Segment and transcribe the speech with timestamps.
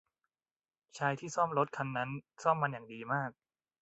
[0.97, 2.09] ชายคนที่ซ่อมรถคันนั้น
[2.43, 3.29] ซ่อมมันอย่างดีมาก